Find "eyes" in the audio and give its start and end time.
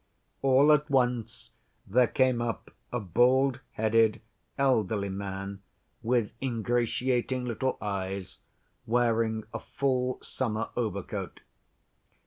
7.79-8.39